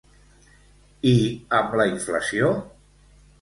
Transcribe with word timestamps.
I 1.09 1.13
amb 1.59 1.77
la 1.81 1.87
inflació? 1.91 2.51